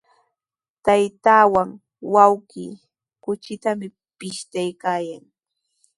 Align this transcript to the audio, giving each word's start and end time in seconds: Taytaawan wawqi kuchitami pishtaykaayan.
Taytaawan 0.85 1.69
wawqi 2.13 2.65
kuchitami 3.23 3.87
pishtaykaayan. 4.17 5.23